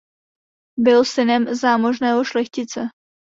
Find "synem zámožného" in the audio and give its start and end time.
1.05-2.23